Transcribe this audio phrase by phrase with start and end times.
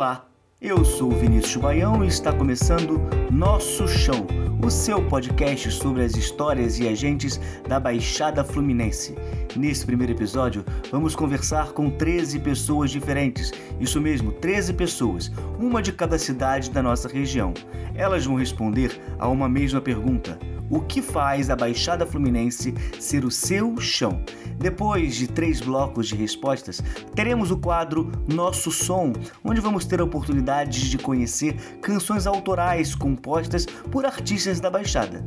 [0.00, 0.26] Olá,
[0.62, 2.98] eu sou Vinícius Baião e está começando
[3.30, 4.26] Nosso Chão,
[4.64, 7.38] o seu podcast sobre as histórias e agentes
[7.68, 9.14] da Baixada Fluminense.
[9.56, 13.52] Nesse primeiro episódio, vamos conversar com 13 pessoas diferentes.
[13.80, 17.52] Isso mesmo, 13 pessoas, uma de cada cidade da nossa região.
[17.94, 20.38] Elas vão responder a uma mesma pergunta:
[20.70, 24.22] o que faz a Baixada Fluminense ser o seu chão.
[24.56, 26.80] Depois de três blocos de respostas,
[27.14, 33.66] teremos o quadro Nosso Som, onde vamos ter a oportunidade de conhecer canções autorais compostas
[33.66, 35.24] por artistas da Baixada.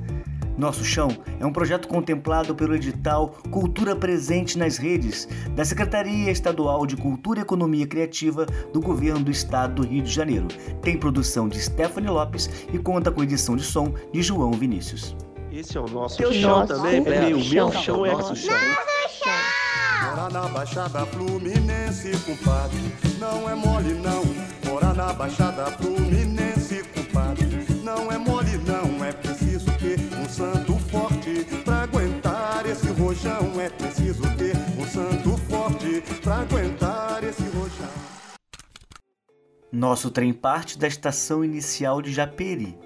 [0.58, 6.86] Nosso Chão é um projeto contemplado pelo edital Cultura Presente nas Redes, da Secretaria Estadual
[6.86, 10.48] de Cultura e Economia Criativa do Governo do Estado do Rio de Janeiro.
[10.82, 15.16] Tem produção de Stephanie Lopes e conta com edição de som de João Vinícius.
[15.52, 17.70] Esse é o nosso Teu chão chão também, é meu, chão.
[17.70, 18.56] meu chão é nosso chão.
[20.04, 22.80] Mora na Baixada Fluminense, compadre.
[23.20, 24.24] Não é mole, não.
[24.70, 26.43] Mora na Baixada Fluminense,
[33.26, 37.90] É preciso ter um santo forte pra aguentar esse rojão.
[39.72, 42.78] Nosso trem parte da estação inicial de Japeri.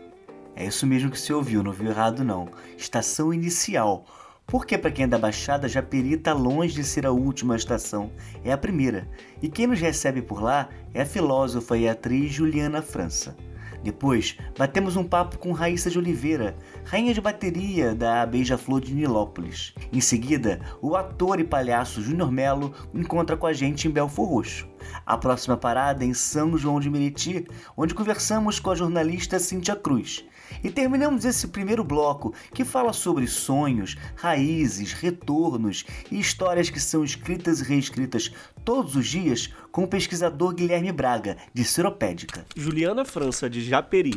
[0.56, 2.50] É isso mesmo que você ouviu, não viu errado não.
[2.78, 4.06] Estação inicial.
[4.46, 8.12] Porque para quem é da Baixada, Japeri está longe de ser a última estação,
[8.44, 9.10] é a primeira.
[9.42, 13.36] E quem nos recebe por lá é a filósofa e atriz Juliana França.
[13.88, 19.74] Depois, batemos um papo com Raíssa de Oliveira, rainha de bateria da Beija-Flor de Nilópolis.
[19.94, 24.68] Em seguida, o ator e palhaço Júnior Melo encontra com a gente em Belfor Roxo.
[25.06, 29.74] A próxima parada é em São João de Meriti, onde conversamos com a jornalista Cíntia
[29.74, 30.26] Cruz.
[30.64, 37.04] E terminamos esse primeiro bloco que fala sobre sonhos, raízes, retornos e histórias que são
[37.04, 38.32] escritas e reescritas
[38.64, 42.46] todos os dias com o pesquisador Guilherme Braga, de Seropédica.
[42.56, 44.16] Juliana França, de Japeri.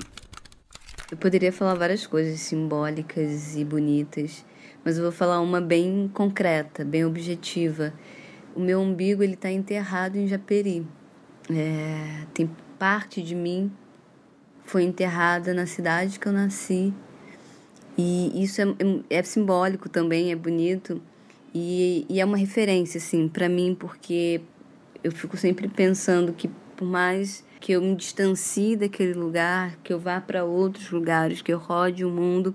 [1.10, 4.44] Eu poderia falar várias coisas simbólicas e bonitas,
[4.84, 7.92] mas eu vou falar uma bem concreta, bem objetiva.
[8.54, 10.86] O meu umbigo ele está enterrado em Japeri.
[11.50, 13.72] É, tem parte de mim
[14.70, 16.94] foi enterrada na cidade que eu nasci.
[17.98, 18.66] E isso é,
[19.10, 21.02] é simbólico também, é bonito.
[21.52, 24.40] E, e é uma referência assim para mim porque
[25.02, 29.98] eu fico sempre pensando que por mais que eu me distancie daquele lugar, que eu
[29.98, 32.54] vá para outros lugares, que eu rode o mundo,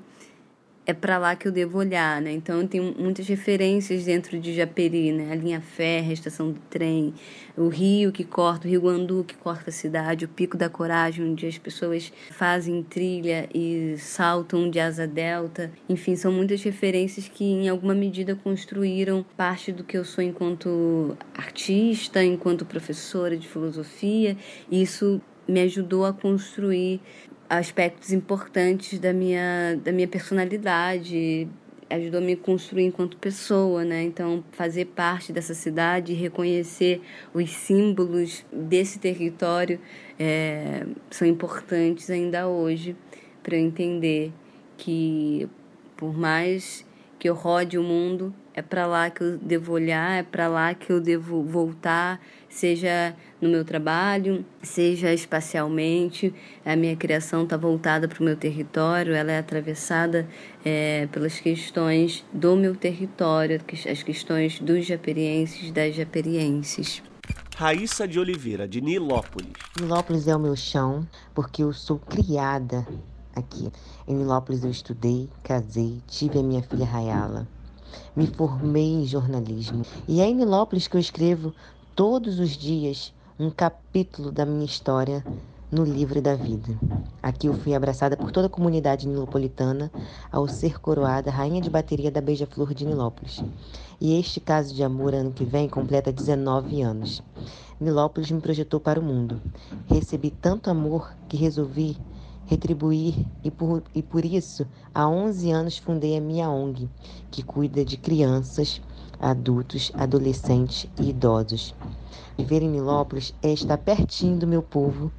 [0.85, 2.31] é para lá que eu devo olhar, né?
[2.31, 5.31] Então tenho muitas referências dentro de Japeri, né?
[5.31, 7.13] A linha férrea, a estação do trem,
[7.57, 11.25] o rio que corta, o rio Guandu que corta a cidade, o Pico da Coragem,
[11.25, 15.72] onde as pessoas fazem trilha e saltam de asa delta.
[15.90, 21.17] Enfim, são muitas referências que em alguma medida construíram parte do que eu sou enquanto
[21.34, 24.38] artista, enquanto professora de filosofia.
[24.69, 27.00] E isso me ajudou a construir
[27.50, 31.47] aspectos importantes da minha, da minha personalidade,
[31.89, 34.03] ajudou a me construir enquanto pessoa, né?
[34.03, 37.01] Então, fazer parte dessa cidade, reconhecer
[37.34, 39.79] os símbolos desse território
[40.19, 42.95] é, são importantes ainda hoje
[43.44, 44.31] para eu entender
[44.78, 45.47] que,
[45.95, 46.85] por mais
[47.19, 50.73] que eu rode o mundo, é para lá que eu devo olhar, é para lá
[50.73, 52.19] que eu devo voltar,
[52.55, 56.33] seja no meu trabalho, seja espacialmente.
[56.66, 60.25] A minha criação está voltada para o meu território, ela é atravessada
[60.63, 63.59] é, pelas questões do meu território,
[63.91, 67.03] as questões dos japerienses, das japerienses.
[67.57, 69.51] Raíssa de Oliveira, de Nilópolis.
[69.79, 72.87] Nilópolis é o meu chão, porque eu sou criada
[73.35, 73.69] aqui.
[74.07, 77.47] Em Nilópolis eu estudei, casei, tive a minha filha Rayala.
[78.16, 79.85] Me formei em jornalismo.
[80.07, 81.53] E é em Nilópolis que eu escrevo
[81.95, 85.25] todos os dias um capítulo da minha história
[85.72, 86.78] no livro da vida.
[87.23, 89.89] Aqui eu fui abraçada por toda a comunidade nilopolitana
[90.29, 93.41] ao ser coroada rainha de bateria da Beija-Flor de Nilópolis.
[94.02, 97.23] E este caso de amor ano que vem completa 19 anos.
[97.79, 99.41] Nilópolis me projetou para o mundo.
[99.87, 101.97] Recebi tanto amor que resolvi
[102.46, 106.90] retribuir e por, e por isso, há 11 anos fundei a minha ONG,
[107.31, 108.81] que cuida de crianças,
[109.20, 111.76] adultos, adolescentes e idosos.
[112.38, 115.12] Viver em Nilópolis é estar pertinho do meu povo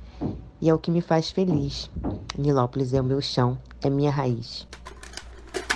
[0.60, 1.90] e é o que me faz feliz.
[2.36, 4.66] Nilópolis é o meu chão, é minha raiz.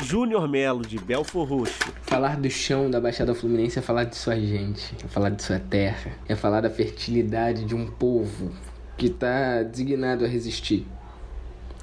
[0.03, 1.93] Júnior Melo, de Belfor Roxo.
[2.03, 5.59] Falar do chão da Baixada Fluminense é falar de sua gente, é falar de sua
[5.59, 8.51] terra, é falar da fertilidade de um povo
[8.97, 10.87] que está designado a resistir.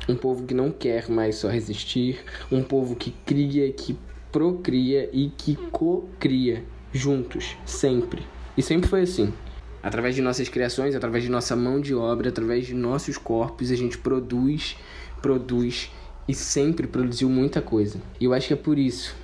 [0.09, 3.97] Um povo que não quer mais só resistir, um povo que cria, que
[4.37, 6.63] procria e que co-cria
[6.93, 8.21] juntos, sempre.
[8.55, 9.33] E sempre foi assim.
[9.81, 13.75] Através de nossas criações, através de nossa mão de obra, através de nossos corpos, a
[13.75, 14.77] gente produz,
[15.23, 15.91] produz
[16.27, 17.99] e sempre produziu muita coisa.
[18.19, 19.15] E eu acho que é por isso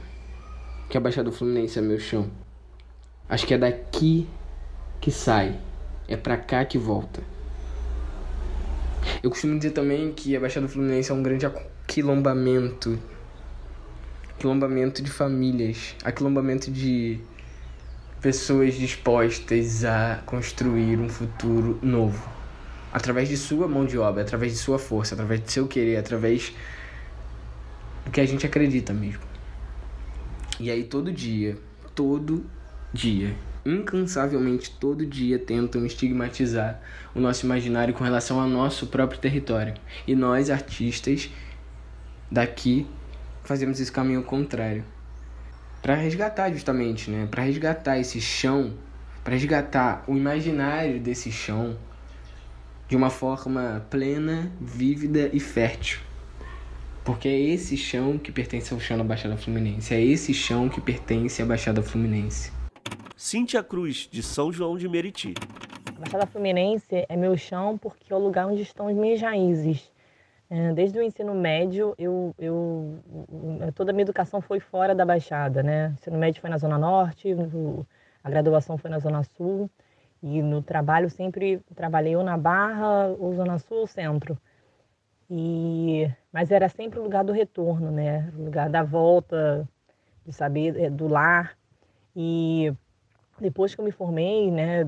[0.90, 2.28] que a Baixada Fluminense é meu chão.
[3.30, 4.28] Acho que é daqui
[5.00, 5.60] que sai,
[6.08, 7.22] é pra cá que volta.
[9.22, 12.98] Eu costumo dizer também que a Baixada Fluminense é um grande aquilombamento
[14.44, 17.18] aquilombamento de famílias, aquilombamento de
[18.22, 22.30] pessoas dispostas a construir um futuro novo.
[22.92, 26.54] Através de sua mão de obra, através de sua força, através de seu querer, através
[28.04, 29.22] do que a gente acredita mesmo.
[30.60, 31.58] E aí todo dia,
[31.96, 32.46] todo
[32.92, 33.34] dia,
[33.66, 36.82] incansavelmente todo dia tentam estigmatizar
[37.16, 39.74] o nosso imaginário com relação ao nosso próprio território.
[40.06, 41.30] E nós, artistas
[42.30, 42.86] daqui,
[43.44, 44.84] fazemos esse caminho contrário.
[45.82, 47.28] Para resgatar justamente, né?
[47.30, 48.74] Para resgatar esse chão,
[49.24, 51.78] para resgatar o imaginário desse chão
[52.88, 56.00] de uma forma plena, vívida e fértil.
[57.04, 59.94] Porque é esse chão que pertence ao chão da Baixada Fluminense.
[59.94, 62.52] É esse chão que pertence à Baixada Fluminense.
[63.18, 65.34] Cíntia Cruz, de São João de Meriti.
[65.96, 69.93] A Baixada Fluminense é meu chão porque é o lugar onde estão as minhas raízes.
[70.56, 73.00] É, desde o ensino médio, eu, eu,
[73.74, 75.88] toda a minha educação foi fora da Baixada, né?
[75.88, 77.30] O ensino médio foi na Zona Norte,
[78.24, 79.68] a graduação foi na Zona Sul,
[80.22, 84.38] e no trabalho sempre trabalhei ou na Barra, ou Zona Sul ou Centro.
[85.28, 88.32] E, mas era sempre o lugar do retorno, né?
[88.38, 89.68] O lugar da volta,
[90.24, 91.58] de saber, é, do lar.
[92.16, 92.72] E
[93.40, 94.82] depois que eu me formei, né,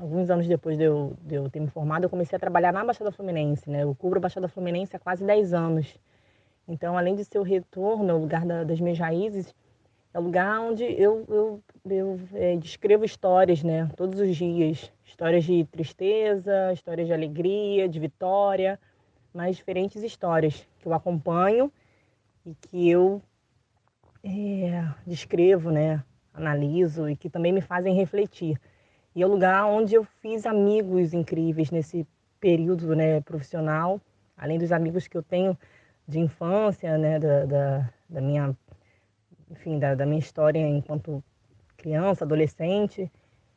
[0.00, 2.84] alguns anos depois de eu, de eu ter me formado, eu comecei a trabalhar na
[2.84, 3.82] Baixada Fluminense, né?
[3.84, 5.96] Eu cubro a Baixada Fluminense há quase 10 anos.
[6.66, 9.54] Então, além de ser o retorno, é o lugar da, das minhas raízes,
[10.12, 13.88] é o lugar onde eu, eu, eu é, descrevo histórias, né?
[13.96, 14.90] Todos os dias.
[15.04, 18.78] Histórias de tristeza, histórias de alegria, de vitória,
[19.32, 21.70] mas diferentes histórias que eu acompanho
[22.46, 23.20] e que eu
[24.22, 26.02] é, descrevo, né?
[26.34, 28.60] Analiso e que também me fazem refletir.
[29.14, 32.06] E é o lugar onde eu fiz amigos incríveis nesse
[32.40, 34.00] período né, profissional,
[34.36, 35.56] além dos amigos que eu tenho
[36.06, 38.54] de infância, né, da, da, da minha,
[39.50, 41.22] enfim, da, da, minha história enquanto
[41.76, 43.10] criança, adolescente,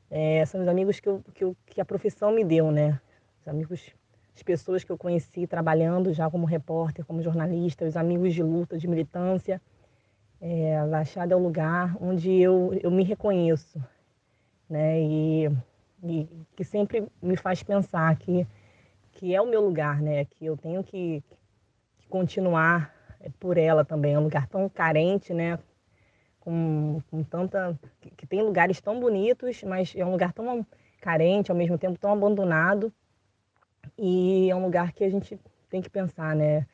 [0.09, 2.99] é, são os amigos que, eu, que, eu, que a profissão me deu, né?
[3.41, 3.93] Os amigos,
[4.33, 8.77] as pessoas que eu conheci trabalhando já como repórter, como jornalista, os amigos de luta,
[8.77, 9.61] de militância.
[10.39, 13.83] É, a Baixada é o lugar onde eu, eu me reconheço,
[14.69, 15.01] né?
[15.01, 15.49] E,
[16.03, 18.45] e que sempre me faz pensar que,
[19.13, 20.25] que é o meu lugar, né?
[20.25, 21.23] Que eu tenho que,
[21.97, 22.93] que continuar
[23.39, 24.13] por ela também.
[24.13, 25.57] É um lugar tão carente, né?
[26.39, 27.77] Com, com tanta.
[27.99, 30.65] Que, que tem lugares tão bonitos, mas é um lugar tão
[31.01, 32.93] carente, ao mesmo tempo tão abandonado.
[33.97, 36.67] E é um lugar que a gente tem que pensar, né?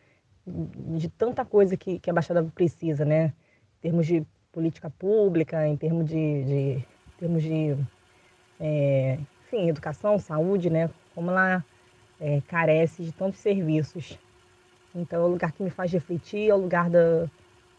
[0.45, 3.33] De tanta coisa que, que a Baixada precisa, né?
[3.83, 6.85] Termos de política pública, em termos de, de
[7.19, 7.77] termos de
[8.59, 10.89] é, enfim, educação, saúde, né?
[11.13, 11.63] Como ela
[12.19, 14.18] é, carece de tantos serviços.
[14.95, 17.27] Então é o lugar que me faz refletir, é o lugar da,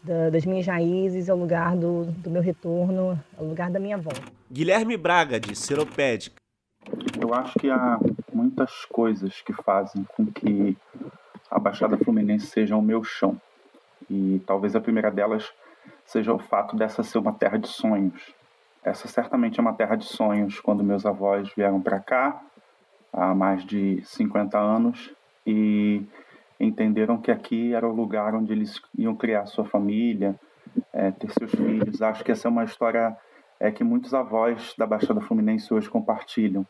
[0.03, 3.79] da, das minhas raízes, é o lugar do, do meu retorno, é o lugar da
[3.79, 4.21] minha volta.
[4.51, 6.35] Guilherme Braga, de Seropédica.
[7.19, 7.97] Eu acho que há
[8.31, 10.77] muitas coisas que fazem com que
[11.49, 13.41] a Baixada Fluminense seja o meu chão.
[14.09, 15.51] E talvez a primeira delas
[16.05, 18.33] seja o fato dessa ser uma terra de sonhos.
[18.83, 22.39] Essa certamente é uma terra de sonhos quando meus avós vieram para cá
[23.11, 25.11] há mais de 50 anos
[25.45, 26.03] e
[26.59, 30.35] entenderam que aqui era o lugar onde eles iam criar sua família,
[30.93, 32.01] é, ter seus filhos.
[32.01, 33.15] Acho que essa é uma história
[33.59, 36.65] é, que muitos avós da Baixada Fluminense hoje compartilham.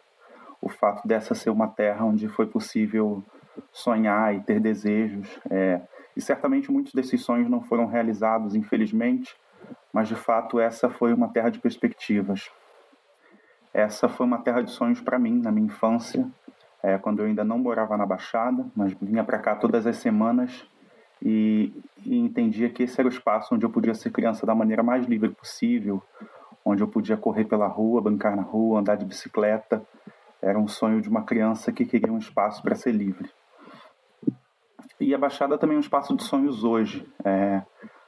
[0.61, 3.23] O fato dessa ser uma terra onde foi possível
[3.71, 5.27] sonhar e ter desejos.
[5.49, 5.81] É,
[6.15, 9.35] e certamente muitos desses sonhos não foram realizados, infelizmente,
[9.91, 12.49] mas de fato essa foi uma terra de perspectivas.
[13.73, 16.25] Essa foi uma terra de sonhos para mim na minha infância,
[16.81, 20.65] é, quando eu ainda não morava na Baixada, mas vinha para cá todas as semanas
[21.21, 21.73] e,
[22.05, 25.05] e entendia que esse era o espaço onde eu podia ser criança da maneira mais
[25.05, 26.01] livre possível,
[26.63, 29.81] onde eu podia correr pela rua, brincar na rua, andar de bicicleta.
[30.41, 33.29] Era um sonho de uma criança que queria um espaço para ser livre.
[34.99, 37.05] E a Baixada também é um espaço de sonhos hoje.
[37.23, 37.61] É,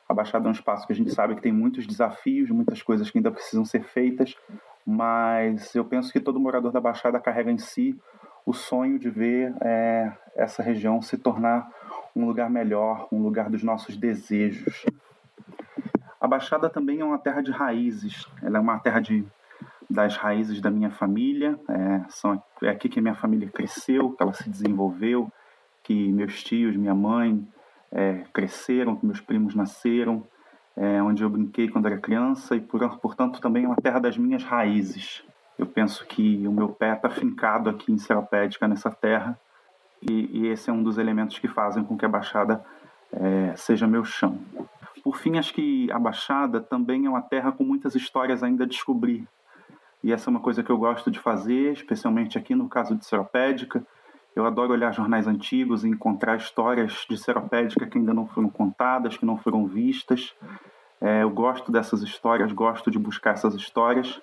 [0.08, 3.12] a Baixada é um espaço que a gente sabe que tem muitos desafios, muitas coisas
[3.12, 4.36] que ainda precisam ser feitas,
[4.86, 8.00] mas eu penso que todo morador da Baixada carrega em si
[8.46, 11.70] o sonho de ver é, essa região se tornar
[12.16, 14.86] um lugar melhor, um lugar dos nossos desejos.
[16.22, 19.26] A Baixada também é uma terra de raízes, ela é uma terra de
[19.90, 21.58] das raízes da minha família.
[21.70, 25.32] É, são, é aqui que minha família cresceu, que ela se desenvolveu,
[25.88, 27.48] que meus tios, minha mãe
[27.90, 30.22] é, cresceram, que meus primos nasceram,
[30.76, 34.18] é, onde eu brinquei quando era criança e, por, portanto, também é uma terra das
[34.18, 35.24] minhas raízes.
[35.58, 39.40] Eu penso que o meu pé está fincado aqui em Seropédica, nessa terra,
[40.02, 42.64] e, e, esse é um dos elementos que fazem com que a Baixada
[43.12, 44.40] é, seja meu chão.
[45.02, 48.68] Por fim, acho que a Baixada também é uma terra com muitas histórias ainda a
[48.68, 49.26] descobrir.
[50.04, 53.06] E essa é uma coisa que eu gosto de fazer, especialmente aqui no caso de
[53.06, 53.84] Seropédica.
[54.38, 59.18] Eu adoro olhar jornais antigos e encontrar histórias de Seropédica que ainda não foram contadas,
[59.18, 60.36] que não foram vistas.
[61.02, 64.22] É, eu gosto dessas histórias, gosto de buscar essas histórias.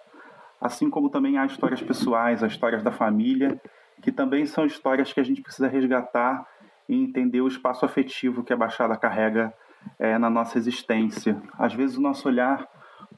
[0.60, 3.60] Assim como também há histórias pessoais, as histórias da família,
[4.02, 6.46] que também são histórias que a gente precisa resgatar
[6.88, 9.52] e entender o espaço afetivo que a Baixada carrega
[9.98, 11.42] é, na nossa existência.
[11.58, 12.68] Às vezes o nosso olhar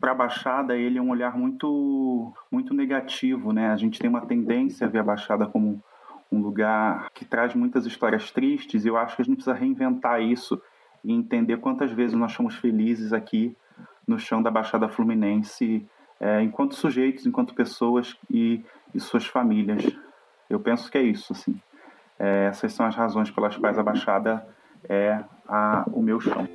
[0.01, 3.69] para a Baixada ele é um olhar muito muito negativo, né?
[3.69, 5.85] A gente tem uma tendência a ver a Baixada como
[6.31, 10.21] um lugar que traz muitas histórias tristes e eu acho que a gente precisa reinventar
[10.21, 10.61] isso
[11.05, 13.57] e entender quantas vezes nós somos felizes aqui
[14.07, 15.87] no chão da Baixada Fluminense,
[16.21, 18.65] é, enquanto sujeitos, enquanto pessoas e,
[18.95, 19.85] e suas famílias.
[20.49, 21.61] Eu penso que é isso, assim.
[22.19, 24.47] É, essas são as razões pelas quais a Baixada
[24.89, 26.49] é a, o meu chão.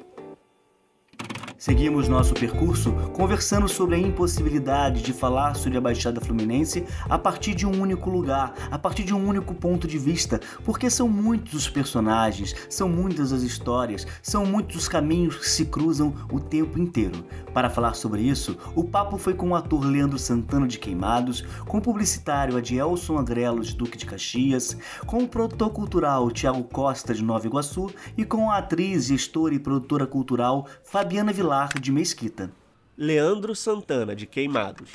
[1.61, 7.53] Seguimos nosso percurso conversando sobre a impossibilidade de falar sobre a Baixada Fluminense a partir
[7.53, 11.53] de um único lugar, a partir de um único ponto de vista, porque são muitos
[11.53, 16.79] os personagens, são muitas as histórias, são muitos os caminhos que se cruzam o tempo
[16.79, 17.23] inteiro.
[17.53, 21.77] Para falar sobre isso, o papo foi com o ator Leandro Santana de Queimados, com
[21.77, 24.75] o publicitário Adielson Agrelo de Duque de Caxias,
[25.05, 29.59] com o produtor cultural Tiago Costa de Nova Iguaçu e com a atriz, gestora e
[29.59, 31.50] produtora cultural Fabiana Vilar
[31.81, 32.51] de Mesquita.
[32.97, 34.91] Leandro Santana, de Queimados.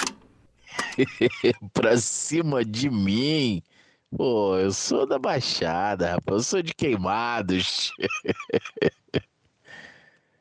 [1.75, 3.63] pra cima de mim?
[4.17, 6.37] Pô, eu sou da Baixada, rapaz.
[6.37, 7.93] Eu sou de Queimados.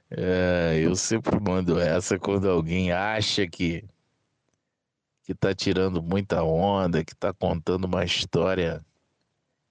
[0.09, 3.83] é, eu sempre mando essa quando alguém acha que
[5.25, 8.85] que tá tirando muita onda, que tá contando uma história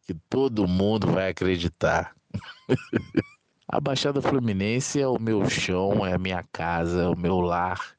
[0.02, 2.14] que todo mundo vai acreditar.
[3.66, 7.96] A Baixada Fluminense é o meu chão, é a minha casa, é o meu lar.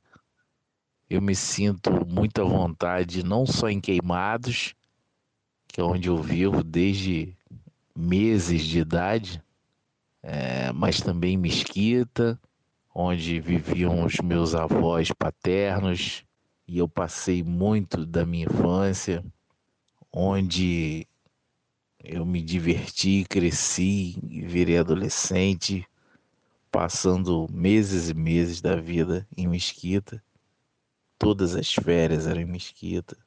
[1.09, 4.75] Eu me sinto muita vontade, não só em Queimados,
[5.67, 7.35] que é onde eu vivo desde
[7.95, 9.43] meses de idade,
[10.21, 12.39] é, mas também em Mesquita,
[12.93, 16.23] onde viviam os meus avós paternos,
[16.67, 19.25] e eu passei muito da minha infância,
[20.11, 21.07] onde
[22.07, 25.87] eu me diverti, cresci, virei adolescente,
[26.71, 30.21] passando meses e meses da vida em Mesquita.
[31.17, 33.17] Todas as férias eram em Mesquita.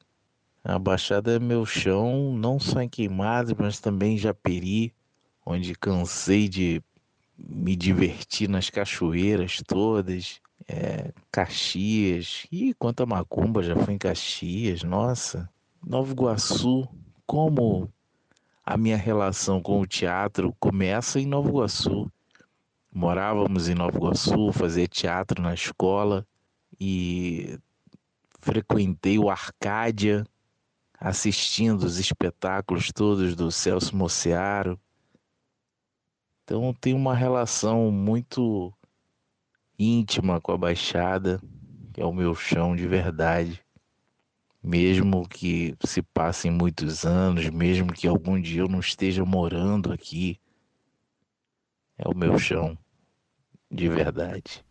[0.63, 4.93] A Baixada é meu chão, não só em Queimados, mas também em Japeri,
[5.45, 6.81] onde cansei de
[7.37, 15.49] me divertir nas cachoeiras todas, é, Caxias, e quanta macumba já foi em Caxias, nossa,
[15.81, 16.87] Nova Iguaçu,
[17.25, 17.91] como
[18.69, 22.07] a minha relação com o teatro começa em Nova Iguaçu.
[22.93, 26.23] Morávamos em Nova Iguaçu, fazia teatro na escola
[26.79, 27.57] e
[28.39, 30.23] frequentei o Arcádia,
[30.99, 34.79] assistindo os espetáculos todos do Celso Mociaro.
[36.43, 38.71] Então tem uma relação muito
[39.79, 41.41] íntima com a Baixada,
[41.91, 43.65] que é o meu chão de verdade
[44.61, 50.39] mesmo que se passem muitos anos, mesmo que algum dia eu não esteja morando aqui,
[51.97, 52.77] é o meu chão,
[53.71, 54.63] de verdade.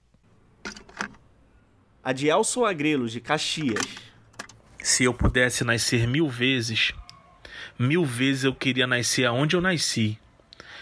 [2.03, 3.85] Adielson Agrelos, de Caxias.
[4.83, 6.95] Se eu pudesse nascer mil vezes,
[7.79, 10.19] mil vezes eu queria nascer aonde eu nasci,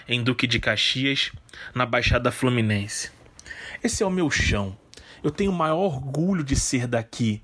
[0.06, 1.32] em Duque de Caxias,
[1.74, 3.10] na Baixada Fluminense.
[3.82, 4.78] Esse é o meu chão.
[5.22, 7.42] Eu tenho o maior orgulho de ser daqui,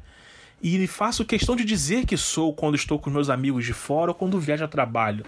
[0.62, 4.14] e faço questão de dizer que sou quando estou com meus amigos de fora ou
[4.14, 5.24] quando viajo a trabalho.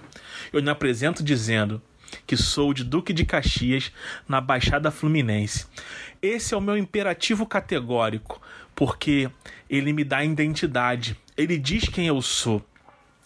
[0.53, 1.83] Eu me apresento dizendo
[2.27, 3.91] que sou de Duque de Caxias,
[4.29, 5.67] na Baixada Fluminense.
[6.23, 8.41] Esse é o meu imperativo categórico,
[8.75, 9.29] porque
[9.69, 12.65] ele me dá identidade, ele diz quem eu sou.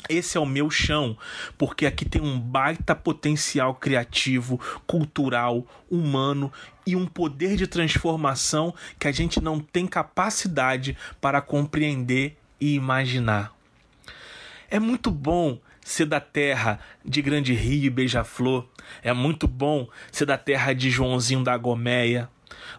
[0.09, 1.17] Esse é o meu chão,
[1.57, 6.52] porque aqui tem um baita potencial criativo, cultural, humano
[6.87, 13.52] e um poder de transformação que a gente não tem capacidade para compreender e imaginar.
[14.71, 18.67] É muito bom ser da terra de Grande Rio e Beija-Flor.
[19.02, 22.28] É muito bom ser da terra de Joãozinho da Gomeia.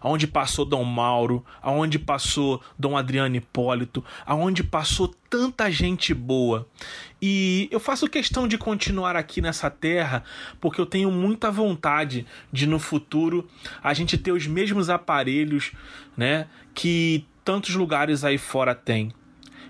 [0.00, 6.66] Aonde passou Dom Mauro, aonde passou Dom Adriano Hipólito, aonde passou tanta gente boa.
[7.22, 10.24] E eu faço questão de continuar aqui nessa terra
[10.60, 13.48] porque eu tenho muita vontade de no futuro
[13.82, 15.72] a gente ter os mesmos aparelhos,
[16.16, 19.12] né, que tantos lugares aí fora têm.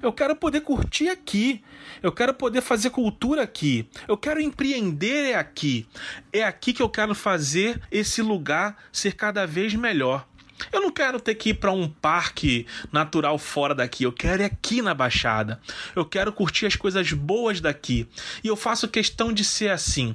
[0.02, 1.62] Eu quero poder curtir aqui.
[2.02, 3.86] Eu quero poder fazer cultura aqui.
[4.08, 5.86] Eu quero empreender aqui.
[6.32, 10.26] É aqui que eu quero fazer esse lugar ser cada vez melhor.
[10.72, 14.04] Eu não quero ter que ir para um parque natural fora daqui.
[14.04, 15.60] Eu quero ir aqui na Baixada.
[15.96, 18.06] Eu quero curtir as coisas boas daqui.
[18.44, 20.14] E eu faço questão de ser assim.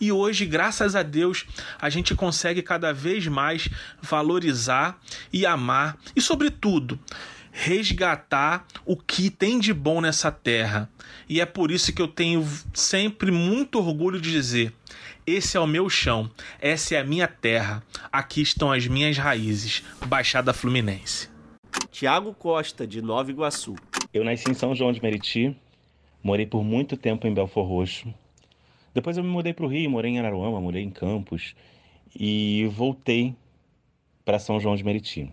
[0.00, 1.46] E hoje, graças a Deus,
[1.80, 3.68] a gente consegue cada vez mais
[4.02, 4.98] valorizar
[5.32, 5.96] e amar.
[6.14, 6.98] E, sobretudo,
[7.56, 10.90] resgatar o que tem de bom nessa terra.
[11.26, 14.74] E é por isso que eu tenho sempre muito orgulho de dizer:
[15.26, 17.82] esse é o meu chão, essa é a minha terra,
[18.12, 19.82] aqui estão as minhas raízes.
[20.06, 21.30] Baixada Fluminense.
[21.90, 23.74] Tiago Costa, de Nova Iguaçu.
[24.12, 25.56] Eu nasci em São João de Meriti,
[26.22, 28.12] morei por muito tempo em Belfor Roxo.
[28.94, 31.54] Depois eu me mudei para o Rio, morei em Araruama, morei em Campos
[32.14, 33.34] e voltei
[34.24, 35.30] para São João de Meriti.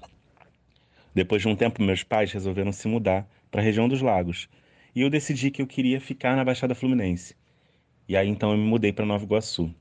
[1.13, 4.49] Depois de um tempo, meus pais resolveram se mudar para a região dos lagos.
[4.95, 7.35] E eu decidi que eu queria ficar na Baixada Fluminense.
[8.07, 9.73] E aí então eu me mudei para Nova Iguaçu.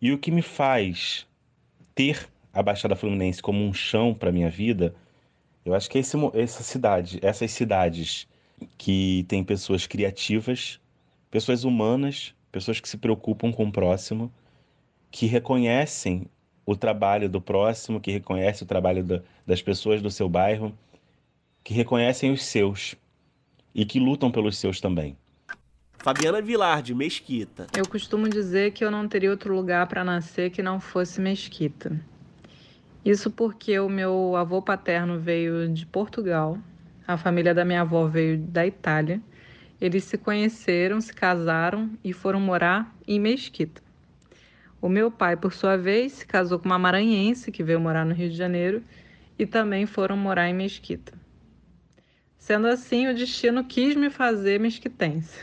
[0.00, 1.26] E o que me faz
[1.94, 4.94] ter a Baixada Fluminense como um chão para minha vida,
[5.64, 8.26] eu acho que é esse, essa cidade, essas cidades
[8.78, 10.80] que tem pessoas criativas,
[11.30, 14.32] pessoas humanas, pessoas que se preocupam com o próximo,
[15.10, 16.26] que reconhecem
[16.66, 20.76] o trabalho do próximo, que reconhece o trabalho da, das pessoas do seu bairro,
[21.62, 22.96] que reconhecem os seus
[23.72, 25.16] e que lutam pelos seus também.
[25.98, 27.66] Fabiana Vilar, de Mesquita.
[27.76, 32.00] Eu costumo dizer que eu não teria outro lugar para nascer que não fosse Mesquita.
[33.04, 36.58] Isso porque o meu avô paterno veio de Portugal,
[37.06, 39.20] a família da minha avó veio da Itália.
[39.80, 43.85] Eles se conheceram, se casaram e foram morar em Mesquita.
[44.80, 48.14] O meu pai, por sua vez, se casou com uma maranhense que veio morar no
[48.14, 48.82] Rio de Janeiro
[49.38, 51.12] e também foram morar em Mesquita.
[52.38, 55.40] Sendo assim, o destino quis me fazer mesquitense.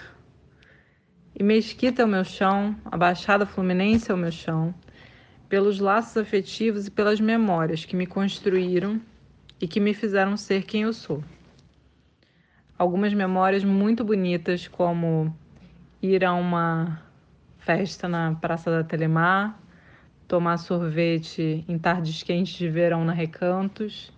[1.36, 4.74] E Mesquita é o meu chão, a Baixada Fluminense é o meu chão,
[5.50, 9.02] pelos laços afetivos e pelas memórias que me construíram
[9.60, 11.24] e que me fizeram ser quem eu sou.
[12.78, 15.36] Algumas memórias muito bonitas, como
[16.02, 17.03] ir a uma
[17.66, 19.58] festa na Praça da Telemar,
[20.28, 24.12] tomar sorvete em tardes quentes de verão na Recantos,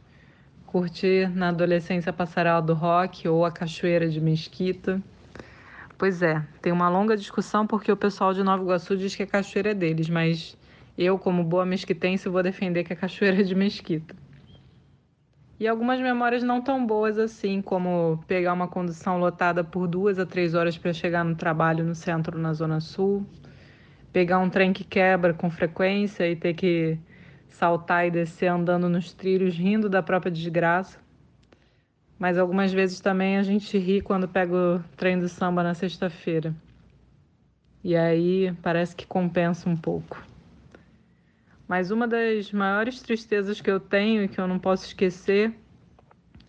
[0.65, 4.99] curtir na adolescência a passarela do rock ou a cachoeira de Mesquita.
[5.97, 9.27] Pois é, tem uma longa discussão porque o pessoal de Nova Iguaçu diz que a
[9.27, 10.57] cachoeira é deles, mas
[10.97, 14.15] eu, como boa mesquitense, vou defender que a cachoeira é de Mesquita.
[15.57, 20.25] E algumas memórias não tão boas assim, como pegar uma condução lotada por duas a
[20.25, 23.25] três horas para chegar no trabalho no centro, na Zona Sul,
[24.11, 26.99] pegar um trem que quebra com frequência e ter que
[27.47, 30.99] saltar e descer andando nos trilhos, rindo da própria desgraça.
[32.19, 36.53] Mas algumas vezes também a gente ri quando pega o trem do samba na sexta-feira.
[37.81, 40.21] E aí parece que compensa um pouco.
[41.67, 45.53] Mas uma das maiores tristezas que eu tenho e que eu não posso esquecer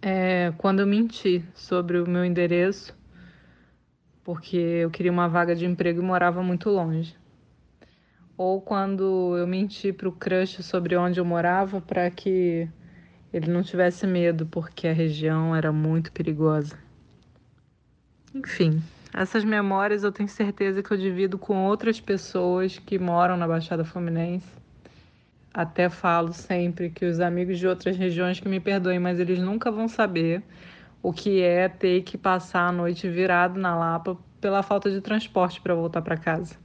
[0.02, 2.94] é quando eu menti sobre o meu endereço,
[4.22, 7.16] porque eu queria uma vaga de emprego e morava muito longe.
[8.36, 12.68] Ou quando eu menti para o crush sobre onde eu morava para que
[13.32, 16.78] ele não tivesse medo, porque a região era muito perigosa.
[18.34, 18.82] Enfim,
[19.14, 23.82] essas memórias eu tenho certeza que eu divido com outras pessoas que moram na Baixada
[23.82, 24.65] Fluminense
[25.56, 29.70] até falo sempre que os amigos de outras regiões que me perdoem, mas eles nunca
[29.70, 30.42] vão saber
[31.02, 35.58] o que é ter que passar a noite virado na Lapa pela falta de transporte
[35.62, 36.58] para voltar para casa.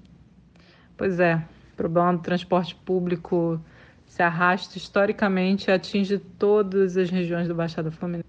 [0.98, 1.38] Pois é,
[1.72, 3.64] o problema do transporte público
[4.06, 8.28] se arrasta historicamente e atinge todas as regiões do Baixada Fluminense.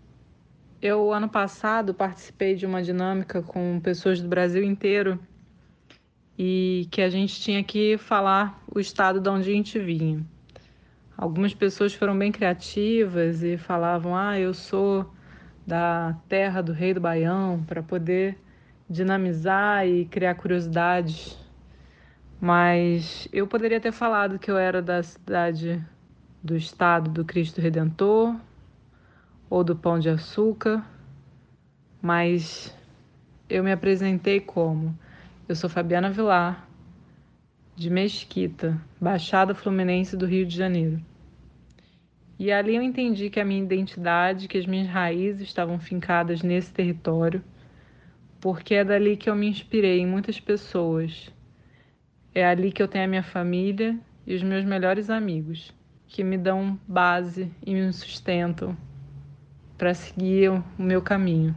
[0.81, 5.19] Eu, ano passado, participei de uma dinâmica com pessoas do Brasil inteiro
[6.39, 10.25] e que a gente tinha que falar o estado de onde a gente vinha.
[11.17, 15.13] Algumas pessoas foram bem criativas e falavam: "Ah, eu sou
[15.67, 18.39] da terra do rei do Baião", para poder
[18.89, 21.39] dinamizar e criar curiosidades.
[22.41, 25.85] Mas eu poderia ter falado que eu era da cidade
[26.43, 28.35] do estado do Cristo Redentor
[29.49, 30.85] ou do Pão de Açúcar,
[32.01, 32.77] mas
[33.49, 34.99] eu me apresentei como
[35.49, 36.67] eu sou Fabiana Vilar,
[37.75, 41.01] de Mesquita, Baixada Fluminense do Rio de Janeiro.
[42.39, 46.73] E ali eu entendi que a minha identidade, que as minhas raízes estavam fincadas nesse
[46.73, 47.43] território,
[48.41, 51.33] porque é dali que eu me inspirei em muitas pessoas.
[52.35, 55.73] É ali que eu tenho a minha família e os meus melhores amigos,
[56.09, 58.77] que me dão base e me sustentam
[59.79, 61.55] para seguir o meu caminho.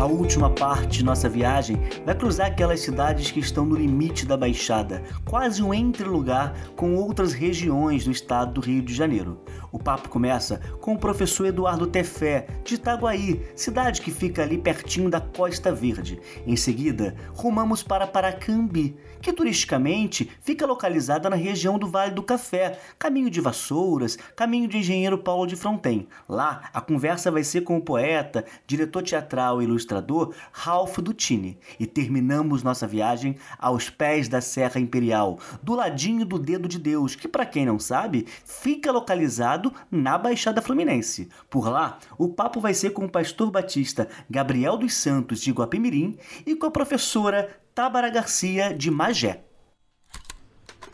[0.00, 4.34] A última parte de nossa viagem vai cruzar aquelas cidades que estão no limite da
[4.34, 9.38] Baixada, quase um entre-lugar com outras regiões do estado do Rio de Janeiro.
[9.70, 15.10] O papo começa com o professor Eduardo Tefé, de Itaguaí, cidade que fica ali pertinho
[15.10, 16.18] da Costa Verde.
[16.46, 22.78] Em seguida, rumamos para Paracambi, que turisticamente fica localizada na região do Vale do Café,
[22.98, 26.08] caminho de Vassouras, caminho de Engenheiro Paulo de Fronten.
[26.28, 31.58] Lá, a conversa vai ser com o poeta, diretor teatral e ilustrador Ralph Dutini.
[31.78, 37.14] E terminamos nossa viagem aos pés da Serra Imperial, do ladinho do Dedo de Deus,
[37.14, 41.28] que para quem não sabe, fica localizado na Baixada Fluminense.
[41.48, 46.16] Por lá, o papo vai ser com o pastor batista Gabriel dos Santos de Guapimirim
[46.46, 49.40] e com a professora Tábara Garcia de Magé.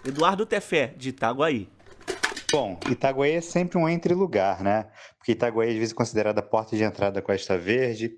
[0.06, 1.68] Eduardo Tefé, de Itaguaí.
[2.52, 4.86] Bom, Itaguaí é sempre um entre-lugar, né?
[5.18, 8.12] Porque Itaguaí às vezes é considerada a porta de entrada da Costa Verde,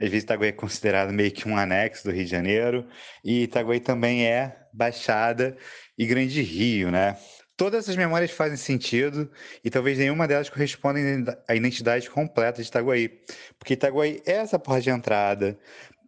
[0.00, 2.88] às vezes Itaguaí é considerado meio que um anexo do Rio de Janeiro,
[3.22, 5.54] e Itaguaí também é Baixada
[5.98, 7.18] e Grande Rio, né?
[7.58, 9.30] Todas essas memórias fazem sentido
[9.62, 10.98] e talvez nenhuma delas corresponda
[11.46, 13.20] à identidade completa de Itaguaí.
[13.58, 15.58] Porque Itaguaí é essa porta de entrada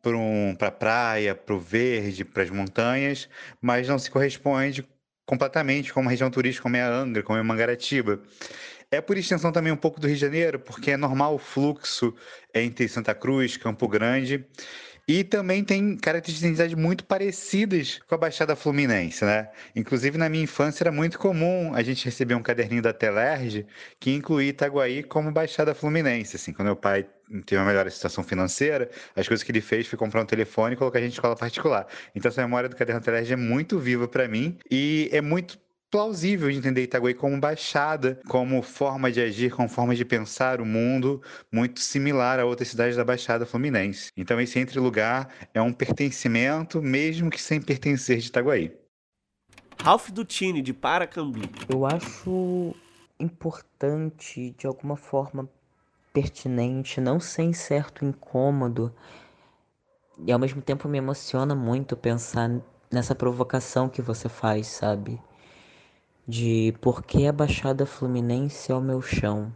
[0.07, 3.29] para um, a praia, para o verde, para as montanhas,
[3.61, 4.87] mas não se corresponde
[5.27, 8.23] completamente com uma região turística como é a Angra, como é Mangaratiba.
[8.89, 12.15] É por extensão também um pouco do Rio de Janeiro, porque é normal o fluxo
[12.55, 14.47] entre Santa Cruz, Campo Grande
[15.09, 19.51] e também tem características muito parecidas com a Baixada Fluminense, né?
[19.75, 23.67] Inclusive, na minha infância era muito comum a gente receber um caderninho da Telerge
[24.01, 26.37] que incluía Itaguaí como Baixada Fluminense.
[26.37, 27.07] Assim, quando meu pai
[27.45, 30.77] teve uma melhor situação financeira, as coisas que ele fez foi comprar um telefone e
[30.77, 31.87] colocar a gente em escola particular.
[32.15, 35.59] Então, essa memória do caderno Telerge é muito viva para mim e é muito
[35.91, 40.67] plausível de entender Itaguaí como baixada, como forma de agir, como forma de pensar o
[40.67, 41.23] mundo,
[41.53, 44.11] muito similar a outras cidades da Baixada Fluminense.
[44.17, 48.77] Então esse entre lugar é um pertencimento, mesmo que sem pertencer de Itaguaí.
[49.83, 51.49] Ralph Dutini, de Paracambi.
[51.69, 52.75] Eu acho
[53.21, 55.49] importante, de alguma forma
[56.13, 58.93] pertinente, não sem certo incômodo,
[60.27, 62.51] e ao mesmo tempo me emociona muito pensar
[62.91, 65.21] nessa provocação que você faz, sabe?
[66.29, 69.53] De por que a Baixada Fluminense é o meu chão.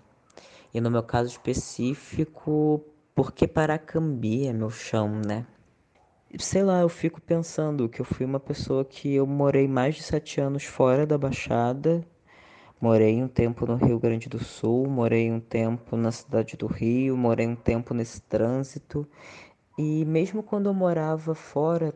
[0.72, 2.80] E no meu caso específico,
[3.12, 5.44] por que Paracambi é meu chão, né?
[6.38, 10.02] Sei lá, eu fico pensando que eu fui uma pessoa que eu morei mais de
[10.04, 12.06] sete anos fora da Baixada.
[12.80, 17.16] Morei um tempo no Rio Grande do Sul, morei um tempo na cidade do Rio,
[17.16, 19.04] morei um tempo nesse trânsito.
[19.76, 21.92] E mesmo quando eu morava fora,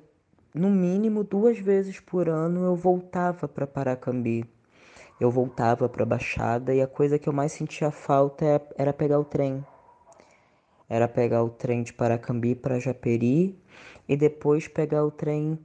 [0.52, 4.44] no mínimo duas vezes por ano eu voltava para Paracambi
[5.20, 8.92] eu voltava para a Baixada e a coisa que eu mais sentia falta é, era
[8.92, 9.64] pegar o trem.
[10.88, 13.59] Era pegar o trem de Paracambi para Japeri
[14.09, 15.59] e depois pegar o trem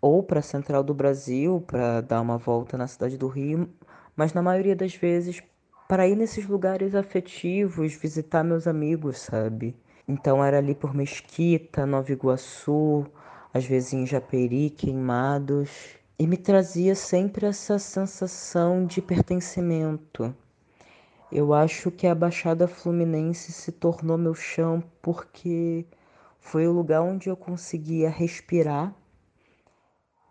[0.00, 3.68] ou para Central do Brasil para dar uma volta na cidade do Rio,
[4.14, 5.42] mas na maioria das vezes
[5.88, 9.74] para ir nesses lugares afetivos, visitar meus amigos, sabe?
[10.06, 13.06] Então era ali por Mesquita, Nova Iguaçu,
[13.54, 20.34] às vezes em Japeri, Queimados e me trazia sempre essa sensação de pertencimento.
[21.30, 25.84] Eu acho que a Baixada Fluminense se tornou meu chão porque
[26.38, 28.94] foi o lugar onde eu conseguia respirar.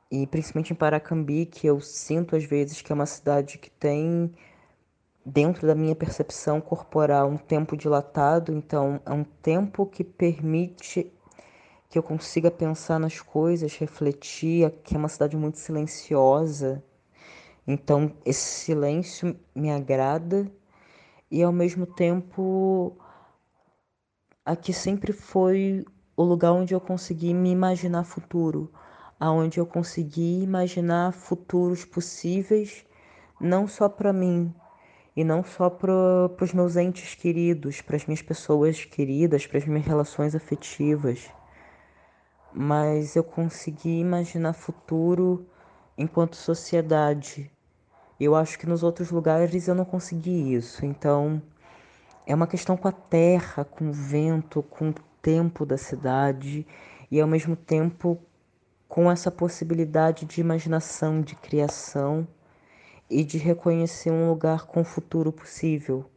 [0.09, 4.33] E principalmente em Paracambi, que eu sinto às vezes que é uma cidade que tem
[5.25, 11.11] dentro da minha percepção corporal um tempo dilatado, então é um tempo que permite
[11.95, 16.83] que eu consiga pensar nas coisas, refletir, que é uma cidade muito silenciosa.
[17.65, 20.51] Então, esse silêncio me agrada
[21.31, 22.97] e ao mesmo tempo
[24.43, 25.85] aqui sempre foi
[26.17, 28.69] o lugar onde eu consegui me imaginar futuro,
[29.17, 32.85] aonde eu consegui imaginar futuros possíveis
[33.39, 34.53] não só para mim
[35.15, 35.93] e não só para
[36.41, 41.31] os meus entes queridos, para as minhas pessoas queridas, para as minhas relações afetivas
[42.55, 45.45] mas eu consegui imaginar futuro
[45.97, 47.51] enquanto sociedade.
[48.17, 50.85] Eu acho que nos outros lugares eu não consegui isso.
[50.85, 51.41] Então,
[52.25, 56.65] é uma questão com a terra, com o vento, com o tempo da cidade
[57.11, 58.17] e ao mesmo tempo
[58.87, 62.25] com essa possibilidade de imaginação, de criação
[63.09, 66.09] e de reconhecer um lugar com futuro possível.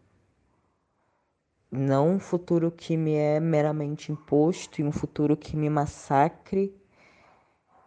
[1.70, 6.74] Não um futuro que me é meramente imposto e um futuro que me massacre,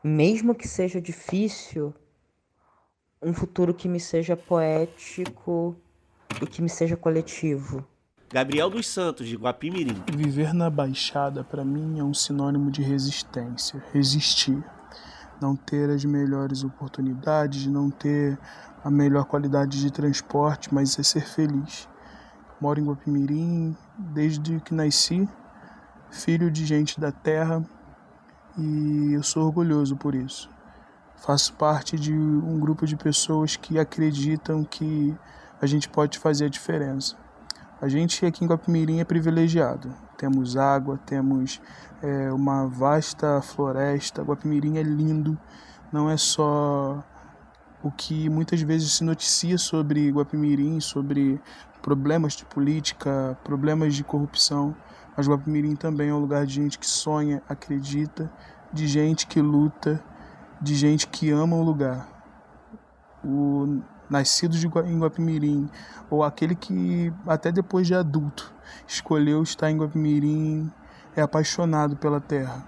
[0.04, 1.94] mesmo que seja difícil,
[3.20, 5.76] um futuro que me seja poético
[6.40, 7.84] e que me seja coletivo.
[8.32, 10.02] Gabriel dos Santos, de Guapimirim.
[10.16, 13.84] Viver na Baixada, para mim, é um sinônimo de resistência.
[13.92, 14.64] Resistir.
[15.42, 18.40] Não ter as melhores oportunidades, não ter
[18.84, 21.90] a melhor qualidade de transporte, mas é ser feliz.
[22.62, 25.28] Moro em Guapimirim desde que nasci,
[26.12, 27.66] filho de gente da terra,
[28.56, 30.48] e eu sou orgulhoso por isso.
[31.16, 35.18] Faço parte de um grupo de pessoas que acreditam que
[35.60, 37.16] a gente pode fazer a diferença.
[37.82, 39.92] A gente aqui em Guapimirim é privilegiado.
[40.16, 41.60] Temos água, temos
[42.00, 44.22] é, uma vasta floresta.
[44.22, 45.36] Guapimirim é lindo.
[45.92, 47.04] Não é só
[47.84, 51.42] o que muitas vezes se noticia sobre Guapimirim, sobre
[51.82, 54.76] problemas de política, problemas de corrupção.
[55.18, 58.32] Mas Guapimirim também é um lugar de gente que sonha, acredita,
[58.72, 60.02] de gente que luta,
[60.62, 62.08] de gente que ama o lugar.
[63.24, 65.70] O nascido de, em Guapimirim,
[66.10, 68.54] ou aquele que até depois de adulto
[68.86, 70.72] escolheu estar em Guapimirim,
[71.16, 72.68] é apaixonado pela terra.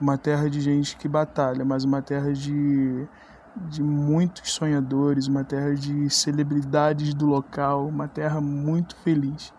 [0.00, 3.06] Uma terra de gente que batalha, mas uma terra de,
[3.56, 9.52] de muitos sonhadores, uma terra de celebridades do local, uma terra muito feliz.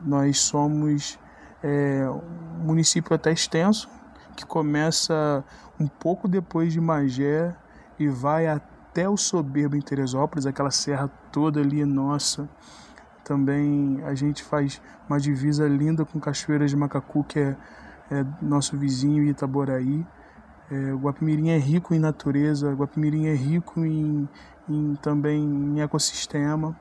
[0.00, 1.18] Nós somos
[1.62, 3.88] é, um município até extenso,
[4.36, 5.44] que começa
[5.78, 7.54] um pouco depois de Magé
[7.98, 12.48] e vai até o Soberbo em Teresópolis, aquela serra toda ali nossa.
[13.24, 17.56] Também a gente faz uma divisa linda com Cachoeiras de Macacu, que é,
[18.10, 20.06] é nosso vizinho Itaboraí.
[20.70, 24.28] É, Guapimirim é rico em natureza, Guapimirim é rico em,
[24.68, 26.78] em, também em ecossistema,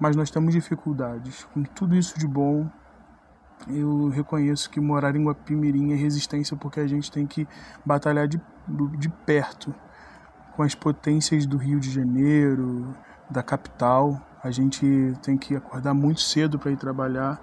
[0.00, 1.44] mas nós temos dificuldades.
[1.52, 2.68] Com tudo isso de bom,
[3.68, 7.46] eu reconheço que morar em Guapimirim é resistência porque a gente tem que
[7.84, 8.40] batalhar de,
[8.98, 9.74] de perto
[10.56, 12.94] com as potências do Rio de Janeiro,
[13.30, 14.20] da capital.
[14.42, 17.40] A gente tem que acordar muito cedo para ir trabalhar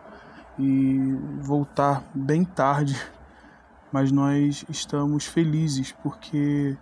[0.57, 3.01] e voltar bem tarde,
[3.91, 6.75] mas nós estamos felizes porque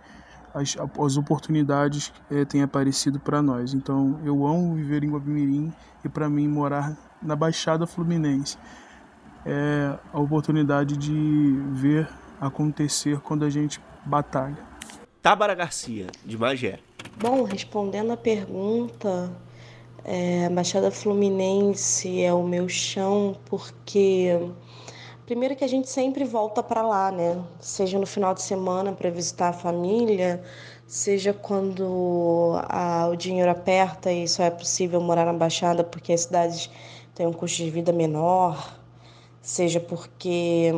[0.54, 3.74] as, as oportunidades é, têm aparecido para nós.
[3.74, 5.72] Então eu amo viver em Guapimirim
[6.04, 8.56] e para mim morar na Baixada Fluminense
[9.44, 12.08] é a oportunidade de ver
[12.40, 14.58] acontecer quando a gente batalha.
[15.22, 16.78] Tábara Garcia, de Magé.
[17.18, 19.30] Bom, respondendo a pergunta,
[20.04, 24.38] é, a Baixada Fluminense é o meu chão porque
[25.28, 27.38] primeiro que a gente sempre volta para lá, né?
[27.60, 30.42] Seja no final de semana para visitar a família,
[30.86, 36.22] seja quando a, o dinheiro aperta e só é possível morar na Baixada porque as
[36.22, 36.70] cidades
[37.14, 38.74] têm um custo de vida menor,
[39.42, 40.72] seja porque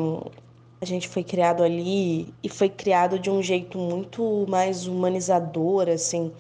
[0.81, 6.33] a gente foi criado ali e foi criado de um jeito muito mais humanizador, assim.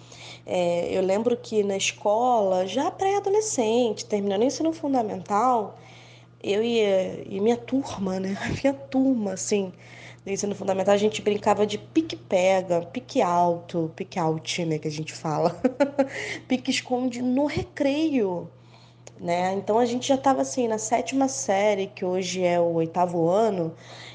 [0.44, 5.76] É, eu lembro que na escola, já pré-adolescente, terminando o ensino fundamental,
[6.42, 6.80] eu e,
[7.28, 8.36] e minha turma, né?
[8.62, 9.72] Minha turma, assim,
[10.24, 15.60] do ensino fundamental, a gente brincava de pique-pega, pique-alto, pique-out, né, que a gente fala.
[16.48, 18.48] pique-esconde no recreio
[19.20, 19.52] né?
[19.54, 23.74] Então a gente já estava assim na sétima série, que hoje é o oitavo ano,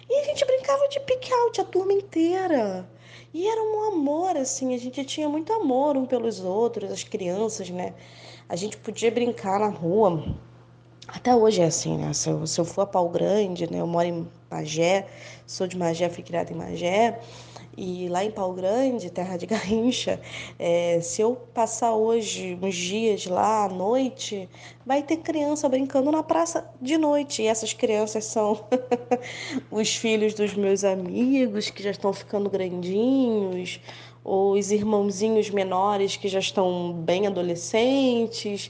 [0.09, 2.89] e a gente brincava de pick-out a turma inteira.
[3.33, 7.69] E era um amor, assim, a gente tinha muito amor um pelos outros, as crianças,
[7.69, 7.93] né?
[8.49, 10.23] A gente podia brincar na rua.
[11.15, 12.11] Até hoje é assim, né?
[12.11, 13.79] Se eu, se eu for a Pau Grande, né?
[13.79, 15.07] Eu moro em Magé,
[15.47, 17.19] sou de Magé, fui criada em Magé.
[17.77, 20.19] E lá em Pau Grande, terra de Garrincha,
[20.59, 24.49] é, se eu passar hoje uns dias lá à noite,
[24.85, 27.41] vai ter criança brincando na praça de noite.
[27.41, 28.65] E essas crianças são
[29.71, 33.79] os filhos dos meus amigos que já estão ficando grandinhos,
[34.21, 38.69] ou os irmãozinhos menores que já estão bem adolescentes.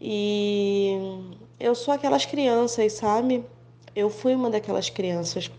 [0.00, 0.98] E
[1.58, 3.44] eu sou aquelas crianças, sabe?
[3.94, 5.50] Eu fui uma daquelas crianças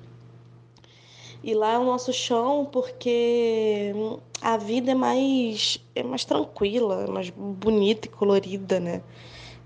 [1.44, 3.94] e lá é o nosso chão porque
[4.42, 9.02] a vida é mais, é mais tranquila, é mais bonita e colorida, né?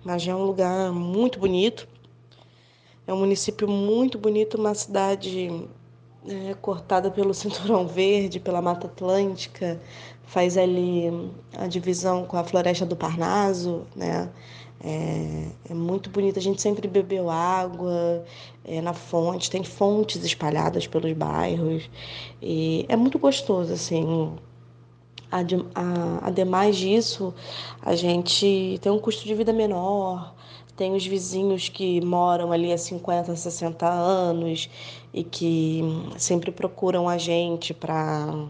[0.04, 1.88] Mas é um lugar muito bonito.
[3.08, 5.68] É um município muito bonito, uma cidade
[6.28, 9.82] é, cortada pelo Cinturão Verde, pela Mata Atlântica,
[10.24, 11.06] faz ali
[11.58, 14.30] a divisão com a Floresta do Parnaso, né?
[14.84, 16.40] É, é, muito bonito.
[16.40, 18.24] A gente sempre bebeu água
[18.66, 21.90] é, na fonte, tem fontes espalhadas pelos bairros.
[22.42, 24.34] E é muito gostoso, assim.
[26.22, 27.34] Ademais disso,
[27.82, 30.36] a gente tem um custo de vida menor,
[30.76, 34.70] tem os vizinhos que moram ali há 50, 60 anos
[35.14, 35.82] e que
[36.18, 38.46] sempre procuram a gente para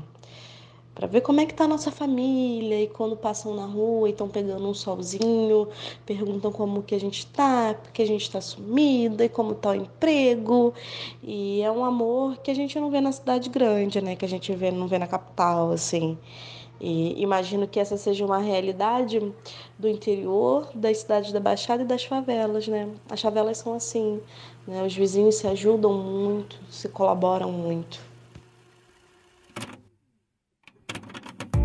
[0.93, 4.12] para ver como é que tá a nossa família e quando passam na rua e
[4.12, 5.67] estão pegando um solzinho,
[6.06, 9.75] perguntam como que a gente tá, porque a gente está sumida e como tá o
[9.75, 10.73] emprego.
[11.23, 14.15] E é um amor que a gente não vê na cidade grande, né?
[14.15, 16.17] Que a gente vê, não vê na capital, assim.
[16.80, 19.19] E imagino que essa seja uma realidade
[19.77, 22.89] do interior, das cidades da Baixada e das favelas, né?
[23.10, 24.19] As favelas são assim,
[24.67, 24.84] né?
[24.84, 28.11] Os vizinhos se ajudam muito, se colaboram muito.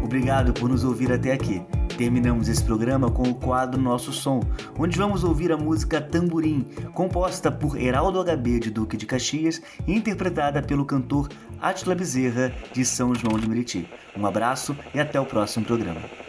[0.06, 1.60] Obrigado por nos ouvir até aqui.
[1.98, 4.40] Terminamos esse programa com o quadro Nosso Som,
[4.78, 6.64] onde vamos ouvir a música Tamborim,
[6.94, 11.28] composta por Heraldo HB de Duque de Caxias e interpretada pelo cantor
[11.60, 13.88] Atila Bezerra de São João de Meriti.
[14.16, 16.25] Um abraço e até o próximo programa.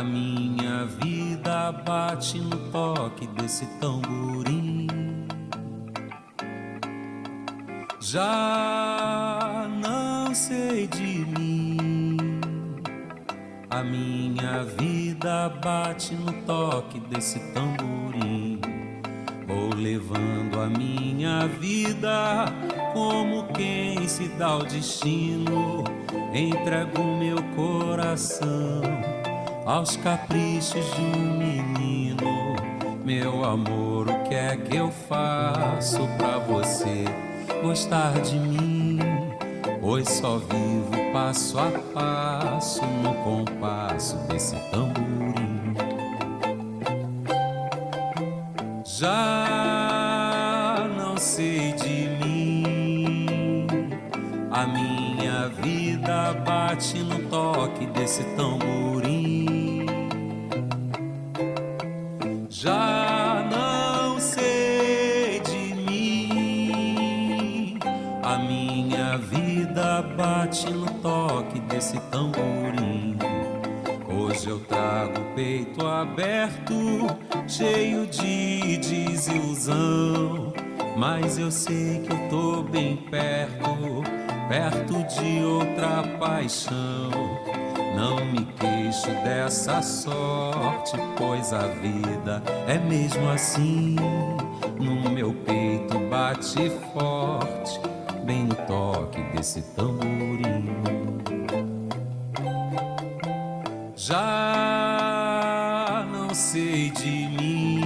[0.00, 4.86] A minha vida bate no toque desse tamborim.
[8.00, 12.16] Já não sei de mim,
[13.68, 18.58] a minha vida bate no toque desse tamborim.
[19.46, 22.46] Vou levando a minha vida
[22.94, 25.84] como quem se dá ao destino.
[26.32, 28.99] Entrego meu coração
[29.70, 32.56] aos caprichos de um menino.
[33.04, 37.04] Meu amor, o que é que eu faço pra você
[37.62, 38.98] gostar de mim?
[39.80, 45.76] Pois só vivo passo a passo no compasso desse tamborim.
[48.84, 53.66] Já não sei de mim,
[54.50, 59.19] a minha vida bate no toque desse tamborim.
[71.02, 73.18] Toque desse tamborim.
[74.08, 77.06] Hoje eu trago o peito aberto,
[77.48, 80.52] cheio de desilusão.
[80.96, 84.02] Mas eu sei que eu tô bem perto,
[84.48, 87.10] perto de outra paixão.
[87.96, 93.96] Não me queixo dessa sorte, pois a vida é mesmo assim.
[94.78, 97.80] No meu peito bate forte,
[98.24, 100.59] bem no toque desse tamborim.
[104.10, 107.80] Já não sei de mim,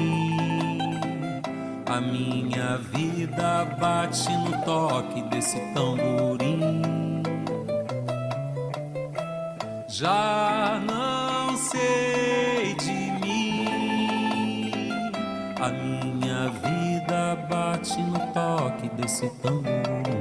[1.84, 7.22] a minha vida bate no toque desse tamborim.
[9.86, 14.72] Já não sei de mim,
[15.60, 20.13] a minha vida bate no toque desse tamborim.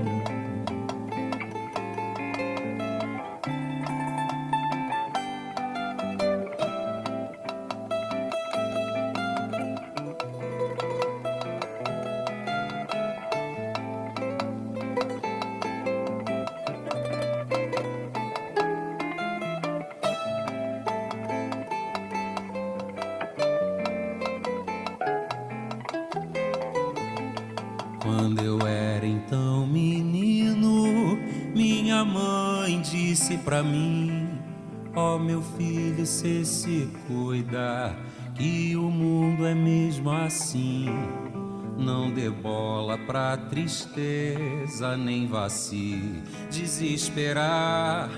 [43.06, 48.10] Pra tristeza, nem vacile desesperar,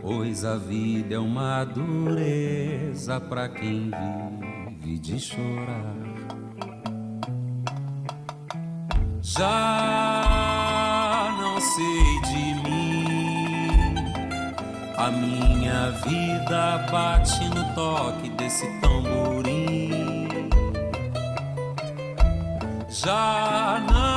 [0.00, 3.90] pois a vida é uma dureza pra quem
[4.80, 5.96] vive de chorar.
[9.22, 10.16] Já
[11.38, 13.94] não sei de mim,
[14.96, 20.26] a minha vida bate no toque desse tamborim.
[22.88, 24.15] Já não